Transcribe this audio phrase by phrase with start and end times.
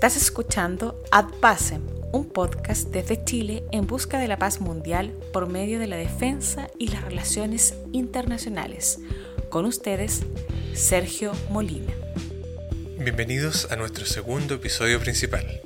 [0.00, 5.46] Estás escuchando Ad Pacem, un podcast desde Chile en busca de la paz mundial por
[5.46, 9.00] medio de la defensa y las relaciones internacionales.
[9.50, 10.22] Con ustedes,
[10.72, 11.92] Sergio Molina.
[12.96, 15.60] Bienvenidos a nuestro segundo episodio principal,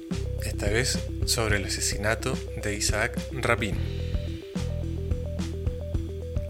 [0.44, 3.76] esta vez sobre el asesinato de Isaac Rabin.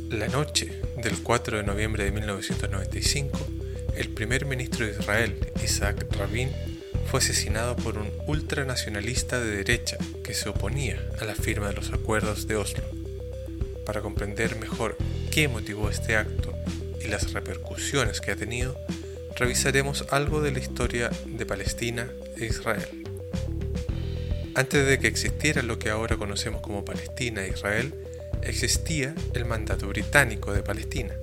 [0.09, 3.39] La noche del 4 de noviembre de 1995,
[3.95, 6.49] el primer ministro de Israel, Isaac Rabin,
[7.05, 11.93] fue asesinado por un ultranacionalista de derecha que se oponía a la firma de los
[11.93, 12.85] acuerdos de Oslo.
[13.85, 14.97] Para comprender mejor
[15.31, 16.55] qué motivó este acto
[17.05, 18.79] y las repercusiones que ha tenido,
[19.37, 22.09] revisaremos algo de la historia de Palestina
[22.39, 23.05] e Israel.
[24.55, 27.93] Antes de que existiera lo que ahora conocemos como Palestina e Israel,
[28.43, 31.15] existía el mandato británico de Palestina.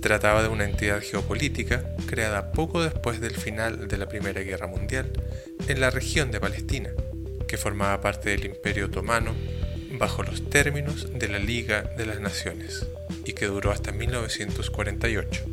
[0.00, 5.10] Trataba de una entidad geopolítica creada poco después del final de la Primera Guerra Mundial
[5.66, 6.90] en la región de Palestina,
[7.48, 9.34] que formaba parte del Imperio Otomano
[9.98, 12.86] bajo los términos de la Liga de las Naciones
[13.24, 15.44] y que duró hasta 1948.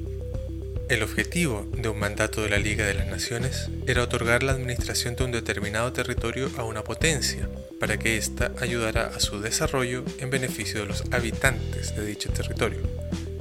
[0.88, 5.16] El objetivo de un mandato de la Liga de las Naciones era otorgar la administración
[5.16, 10.30] de un determinado territorio a una potencia, para que ésta ayudara a su desarrollo en
[10.30, 12.82] beneficio de los habitantes de dicho territorio,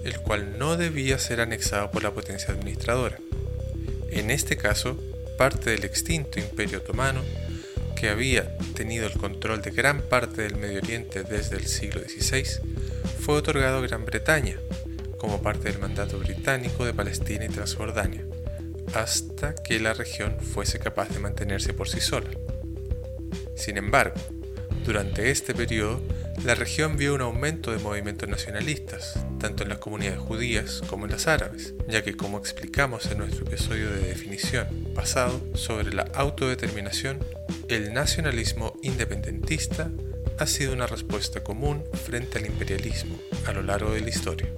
[0.04, 3.18] el cual no debía ser anexado por la potencia administradora.
[4.10, 4.98] En este caso,
[5.36, 7.22] parte del extinto Imperio Otomano,
[7.96, 12.44] que había tenido el control de gran parte del Medio Oriente desde el siglo XVI,
[13.20, 14.58] fue otorgado a Gran Bretaña
[15.18, 18.26] como parte del mandato británico de Palestina y Transjordania,
[18.94, 22.28] hasta que la región fuese capaz de mantenerse por sí sola.
[23.56, 24.16] Sin embargo,
[24.84, 26.02] durante este periodo,
[26.44, 31.10] la región vio un aumento de movimientos nacionalistas, tanto en las comunidades judías como en
[31.10, 37.18] las árabes, ya que como explicamos en nuestro episodio de definición pasado sobre la autodeterminación,
[37.68, 39.90] el nacionalismo independentista
[40.38, 44.48] ha sido una respuesta común frente al imperialismo a lo largo de la historia.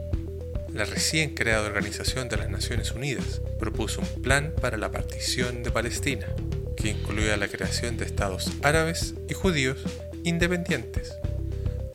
[0.72, 5.72] La recién creada Organización de las Naciones Unidas propuso un plan para la partición de
[5.72, 6.28] Palestina,
[6.76, 9.80] que incluía la creación de estados árabes y judíos
[10.22, 11.16] independientes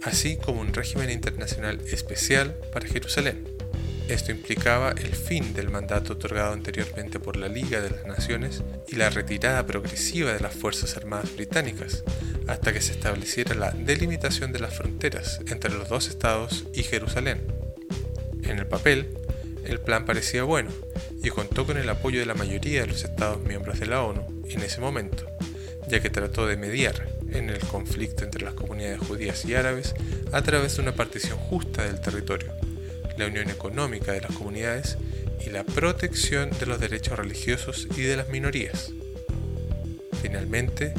[0.04, 3.48] así como un régimen internacional especial para Jerusalén.
[4.08, 8.96] Esto implicaba el fin del mandato otorgado anteriormente por la Liga de las Naciones y
[8.96, 12.04] la retirada progresiva de las Fuerzas Armadas británicas,
[12.48, 17.42] hasta que se estableciera la delimitación de las fronteras entre los dos estados y Jerusalén.
[18.44, 19.18] En el papel,
[19.64, 20.72] el plan parecía bueno
[21.24, 24.44] y contó con el apoyo de la mayoría de los estados miembros de la ONU
[24.50, 25.26] en ese momento,
[25.88, 29.94] ya que trató de mediar en el conflicto entre las comunidades judías y árabes
[30.32, 32.54] a través de una partición justa del territorio,
[33.18, 34.98] la unión económica de las comunidades
[35.46, 38.92] y la protección de los derechos religiosos y de las minorías.
[40.22, 40.94] Finalmente,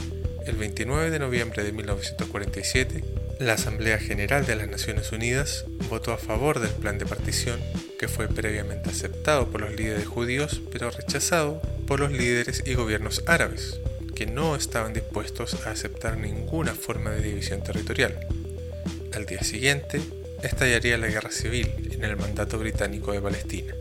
[0.47, 3.05] el 29 de noviembre de 1947,
[3.39, 7.61] la Asamblea General de las Naciones Unidas votó a favor del plan de partición
[7.99, 13.23] que fue previamente aceptado por los líderes judíos pero rechazado por los líderes y gobiernos
[13.27, 13.81] árabes
[14.27, 18.19] no estaban dispuestos a aceptar ninguna forma de división territorial.
[19.15, 20.01] Al día siguiente,
[20.43, 23.75] estallaría la guerra civil en el mandato británico de Palestina.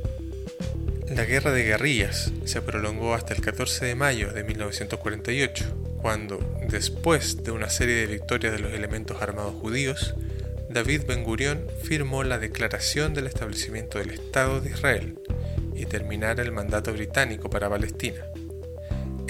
[1.09, 5.65] La guerra de guerrillas se prolongó hasta el 14 de mayo de 1948,
[6.01, 10.15] cuando, después de una serie de victorias de los elementos armados judíos,
[10.69, 15.19] David Ben Gurion firmó la declaración del establecimiento del Estado de Israel
[15.75, 18.23] y terminara el mandato británico para Palestina.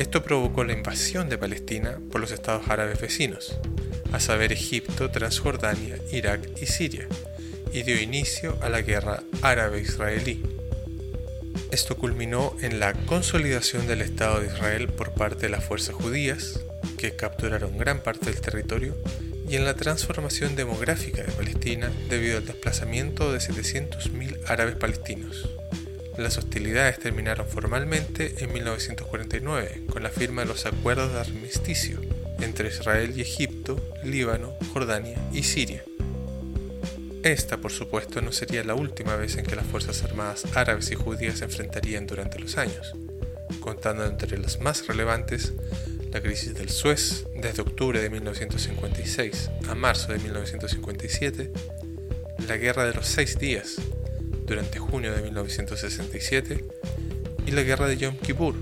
[0.01, 3.59] Esto provocó la invasión de Palestina por los estados árabes vecinos,
[4.11, 7.07] a saber Egipto, Transjordania, Irak y Siria,
[7.71, 10.41] y dio inicio a la guerra árabe-israelí.
[11.69, 16.59] Esto culminó en la consolidación del Estado de Israel por parte de las fuerzas judías,
[16.97, 18.97] que capturaron gran parte del territorio,
[19.47, 25.47] y en la transformación demográfica de Palestina debido al desplazamiento de 700.000 árabes palestinos.
[26.21, 31.99] Las hostilidades terminaron formalmente en 1949 con la firma de los acuerdos de armisticio
[32.41, 35.83] entre Israel y Egipto, Líbano, Jordania y Siria.
[37.23, 40.95] Esta, por supuesto, no sería la última vez en que las Fuerzas Armadas árabes y
[40.95, 42.93] judías se enfrentarían durante los años,
[43.59, 45.53] contando entre las más relevantes
[46.11, 51.51] la crisis del Suez desde octubre de 1956 a marzo de 1957,
[52.47, 53.77] la Guerra de los Seis Días
[54.51, 56.65] durante junio de 1967
[57.47, 58.53] y la Guerra de Yom Kippur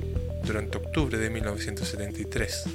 [0.44, 2.66] durante octubre de 1973.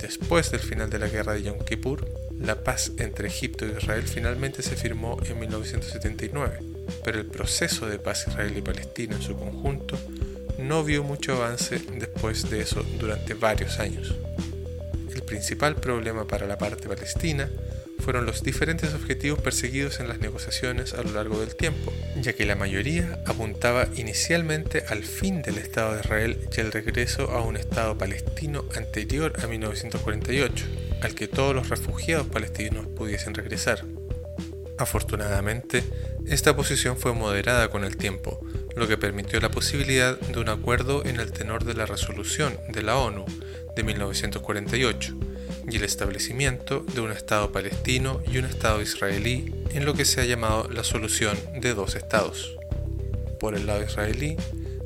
[0.00, 2.08] Después del final de la Guerra de Yom Kippur,
[2.38, 6.60] la paz entre Egipto e Israel finalmente se firmó en 1979,
[7.02, 9.98] pero el proceso de paz israelí-palestino en su conjunto
[10.58, 14.14] no vio mucho avance después de eso durante varios años.
[15.12, 17.50] El principal problema para la parte palestina
[18.06, 22.46] fueron los diferentes objetivos perseguidos en las negociaciones a lo largo del tiempo, ya que
[22.46, 27.56] la mayoría apuntaba inicialmente al fin del Estado de Israel y al regreso a un
[27.56, 30.66] Estado palestino anterior a 1948,
[31.02, 33.84] al que todos los refugiados palestinos pudiesen regresar.
[34.78, 35.82] Afortunadamente,
[36.28, 38.40] esta posición fue moderada con el tiempo,
[38.76, 42.82] lo que permitió la posibilidad de un acuerdo en el tenor de la resolución de
[42.82, 43.24] la ONU
[43.74, 45.25] de 1948
[45.68, 50.20] y el establecimiento de un Estado palestino y un Estado israelí en lo que se
[50.20, 52.56] ha llamado la solución de dos estados.
[53.40, 54.36] Por el lado israelí,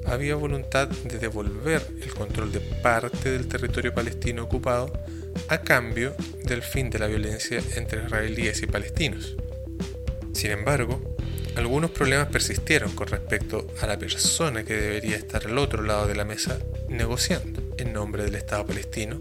[0.07, 4.93] había voluntad de devolver el control de parte del territorio palestino ocupado
[5.49, 9.37] a cambio del fin de la violencia entre israelíes y palestinos.
[10.33, 11.01] Sin embargo,
[11.57, 16.15] algunos problemas persistieron con respecto a la persona que debería estar al otro lado de
[16.15, 19.21] la mesa negociando en nombre del Estado palestino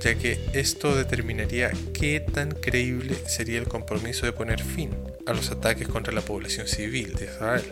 [0.00, 4.90] ya que esto determinaría qué tan creíble sería el compromiso de poner fin
[5.26, 7.64] a los ataques contra la población civil de Israel.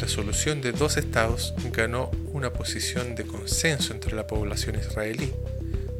[0.00, 5.32] La solución de dos estados ganó una posición de consenso entre la población israelí,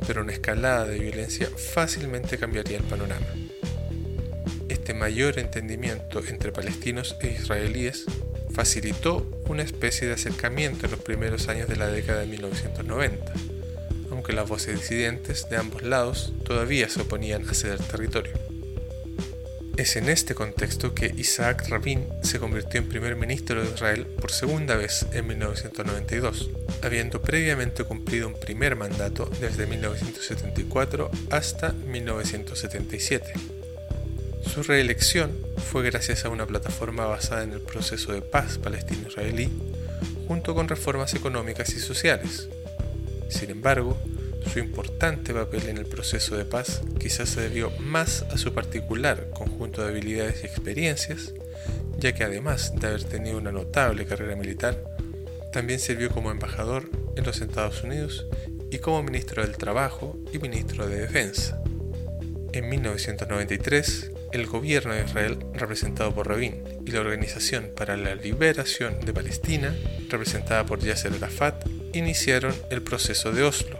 [0.06, 3.26] pero una escalada de violencia fácilmente cambiaría el panorama.
[4.68, 8.04] Este mayor entendimiento entre palestinos e israelíes
[8.52, 13.53] facilitó una especie de acercamiento en los primeros años de la década de 1990
[14.24, 18.32] aunque las voces disidentes de ambos lados todavía se oponían a ceder territorio.
[19.76, 24.32] Es en este contexto que Isaac Rabin se convirtió en primer ministro de Israel por
[24.32, 26.48] segunda vez en 1992,
[26.80, 33.30] habiendo previamente cumplido un primer mandato desde 1974 hasta 1977.
[34.54, 35.36] Su reelección
[35.70, 39.50] fue gracias a una plataforma basada en el proceso de paz palestino-israelí,
[40.26, 42.48] junto con reformas económicas y sociales.
[43.28, 43.98] Sin embargo,
[44.50, 49.30] su importante papel en el proceso de paz quizás se debió más a su particular
[49.30, 51.34] conjunto de habilidades y experiencias,
[51.98, 54.82] ya que además de haber tenido una notable carrera militar,
[55.52, 58.26] también sirvió como embajador en los Estados Unidos
[58.70, 61.62] y como ministro del Trabajo y ministro de Defensa.
[62.52, 69.00] En 1993, el gobierno de Israel, representado por Rabin, y la Organización para la Liberación
[69.00, 69.74] de Palestina,
[70.08, 73.78] representada por Yasser Arafat, iniciaron el proceso de Oslo,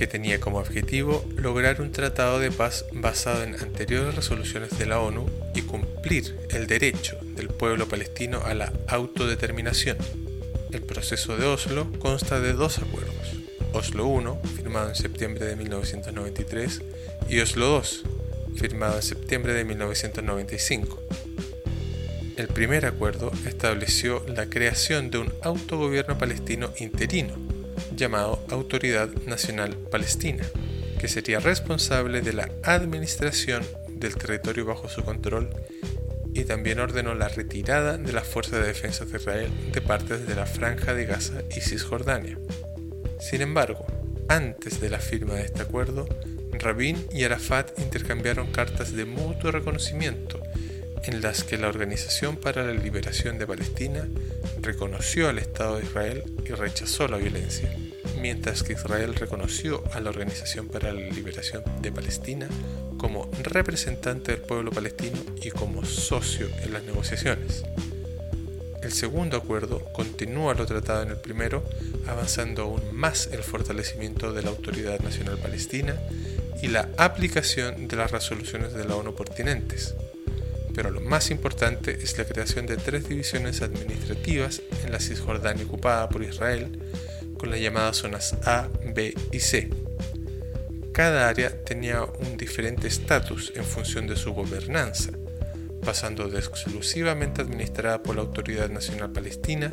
[0.00, 4.98] que tenía como objetivo lograr un tratado de paz basado en anteriores resoluciones de la
[4.98, 9.98] ONU y cumplir el derecho del pueblo palestino a la autodeterminación.
[10.72, 13.14] El proceso de Oslo consta de dos acuerdos,
[13.74, 16.80] Oslo I, firmado en septiembre de 1993,
[17.28, 20.98] y Oslo II, firmado en septiembre de 1995.
[22.38, 27.34] El primer acuerdo estableció la creación de un autogobierno palestino interino,
[28.00, 30.44] llamado Autoridad Nacional Palestina,
[30.98, 35.50] que sería responsable de la administración del territorio bajo su control
[36.32, 40.34] y también ordenó la retirada de las fuerzas de defensa de Israel de partes de
[40.34, 42.38] la franja de Gaza y Cisjordania.
[43.20, 43.84] Sin embargo,
[44.28, 46.08] antes de la firma de este acuerdo,
[46.52, 50.40] Rabin y Arafat intercambiaron cartas de mutuo reconocimiento
[51.02, 54.08] en las que la Organización para la Liberación de Palestina
[54.62, 57.70] reconoció al Estado de Israel y rechazó la violencia
[58.20, 62.48] mientras que Israel reconoció a la Organización para la Liberación de Palestina
[62.98, 67.64] como representante del pueblo palestino y como socio en las negociaciones.
[68.82, 71.62] El segundo acuerdo continúa lo tratado en el primero,
[72.06, 75.96] avanzando aún más el fortalecimiento de la Autoridad Nacional Palestina
[76.62, 79.94] y la aplicación de las resoluciones de la ONU pertinentes.
[80.74, 86.08] Pero lo más importante es la creación de tres divisiones administrativas en la Cisjordania ocupada
[86.08, 86.78] por Israel,
[87.40, 89.70] con las llamadas zonas A, B y C.
[90.92, 95.12] Cada área tenía un diferente estatus en función de su gobernanza,
[95.82, 99.72] pasando de exclusivamente administrada por la Autoridad Nacional Palestina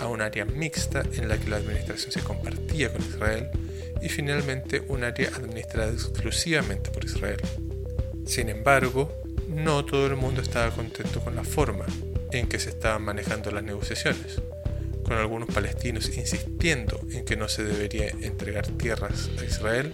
[0.00, 3.50] a un área mixta en la que la administración se compartía con Israel
[4.02, 7.40] y finalmente un área administrada exclusivamente por Israel.
[8.26, 9.12] Sin embargo,
[9.46, 11.86] no todo el mundo estaba contento con la forma
[12.32, 14.40] en que se estaban manejando las negociaciones
[15.06, 19.92] con algunos palestinos insistiendo en que no se debería entregar tierras a Israel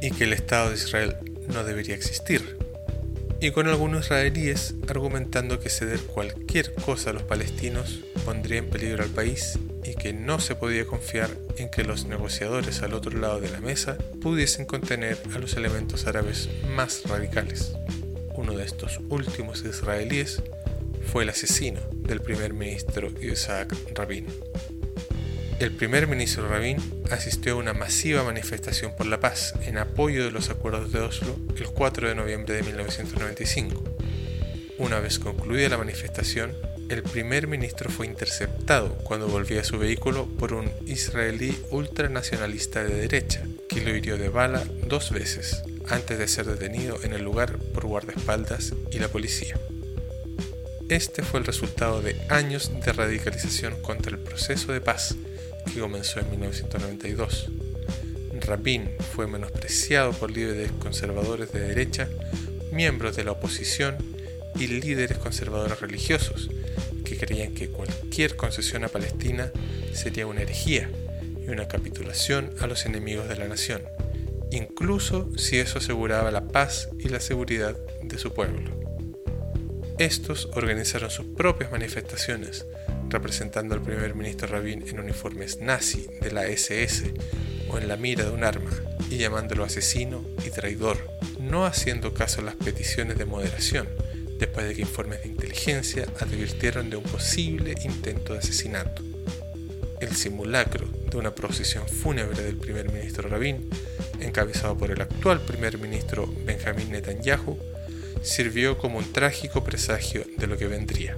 [0.00, 1.16] y que el Estado de Israel
[1.48, 2.56] no debería existir,
[3.38, 9.02] y con algunos israelíes argumentando que ceder cualquier cosa a los palestinos pondría en peligro
[9.02, 13.40] al país y que no se podía confiar en que los negociadores al otro lado
[13.40, 17.72] de la mesa pudiesen contener a los elementos árabes más radicales.
[18.36, 20.42] Uno de estos últimos israelíes
[21.10, 24.26] fue el asesino del primer ministro Isaac Rabin.
[25.58, 26.76] El primer ministro Rabin
[27.10, 31.36] asistió a una masiva manifestación por la paz en apoyo de los acuerdos de Oslo
[31.56, 33.82] el 4 de noviembre de 1995.
[34.78, 36.56] Una vez concluida la manifestación,
[36.88, 42.94] el primer ministro fue interceptado cuando volvía a su vehículo por un israelí ultranacionalista de
[42.94, 47.58] derecha, que lo hirió de bala dos veces antes de ser detenido en el lugar
[47.74, 49.58] por guardaespaldas y la policía.
[50.90, 55.14] Este fue el resultado de años de radicalización contra el proceso de paz
[55.72, 57.48] que comenzó en 1992.
[58.40, 62.08] Rabin fue menospreciado por líderes conservadores de derecha,
[62.72, 63.98] miembros de la oposición
[64.56, 66.50] y líderes conservadores religiosos
[67.04, 69.52] que creían que cualquier concesión a Palestina
[69.92, 70.90] sería una herejía
[71.40, 73.82] y una capitulación a los enemigos de la nación,
[74.50, 78.79] incluso si eso aseguraba la paz y la seguridad de su pueblo.
[80.00, 82.64] Estos organizaron sus propias manifestaciones,
[83.10, 87.12] representando al primer ministro Rabin en uniformes nazi de la SS
[87.68, 88.70] o en la mira de un arma
[89.10, 90.96] y llamándolo asesino y traidor,
[91.38, 93.90] no haciendo caso a las peticiones de moderación,
[94.38, 99.02] después de que informes de inteligencia advirtieron de un posible intento de asesinato.
[100.00, 103.68] El simulacro de una procesión fúnebre del primer ministro Rabin,
[104.18, 107.58] encabezado por el actual primer ministro Benjamin Netanyahu,
[108.22, 111.16] sirvió como un trágico presagio de lo que vendría.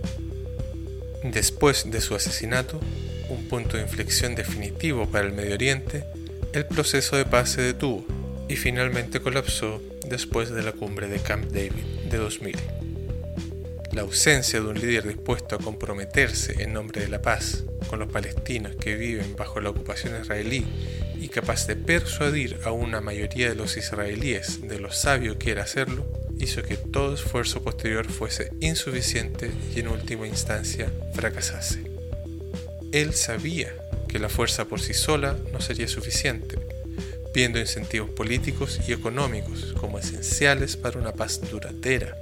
[1.22, 2.80] Después de su asesinato,
[3.28, 6.04] un punto de inflexión definitivo para el Medio Oriente,
[6.52, 8.04] el proceso de paz se detuvo
[8.48, 12.56] y finalmente colapsó después de la cumbre de Camp David de 2000.
[13.92, 18.10] La ausencia de un líder dispuesto a comprometerse en nombre de la paz con los
[18.10, 20.66] palestinos que viven bajo la ocupación israelí
[21.20, 25.62] y capaz de persuadir a una mayoría de los israelíes de lo sabio que era
[25.62, 26.06] hacerlo,
[26.42, 31.84] hizo que todo esfuerzo posterior fuese insuficiente y en última instancia fracasase.
[32.90, 33.72] Él sabía
[34.08, 36.58] que la fuerza por sí sola no sería suficiente,
[37.32, 42.18] viendo incentivos políticos y económicos como esenciales para una paz duradera,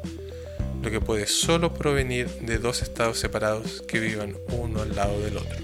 [0.82, 5.38] lo que puede solo provenir de dos estados separados que vivan uno al lado del
[5.38, 5.58] otro.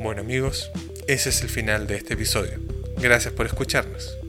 [0.00, 0.70] Bueno amigos,
[1.06, 2.58] ese es el final de este episodio.
[2.98, 4.21] Gracias por escucharnos.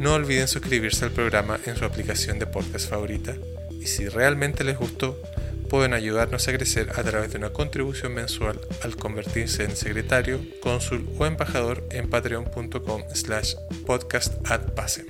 [0.00, 3.36] No olviden suscribirse al programa en su aplicación de podcast favorita
[3.78, 5.20] y si realmente les gustó,
[5.68, 11.06] pueden ayudarnos a crecer a través de una contribución mensual al convertirse en secretario, cónsul
[11.18, 15.04] o embajador en patreon.com slash podcastadpasem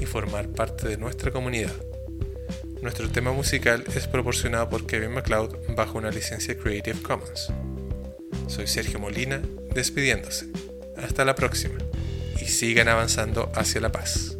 [0.00, 1.72] y formar parte de nuestra comunidad.
[2.82, 7.52] Nuestro tema musical es proporcionado por Kevin MacLeod bajo una licencia Creative Commons.
[8.48, 9.40] Soy Sergio Molina,
[9.72, 10.46] despidiéndose.
[10.96, 11.83] Hasta la próxima
[12.40, 14.33] y sigan avanzando hacia la paz.